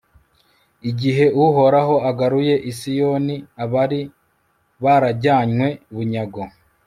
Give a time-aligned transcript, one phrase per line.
[0.89, 4.01] igihe uhoraho agaruye i siyoni abari
[4.83, 6.41] barajyanywe bunyago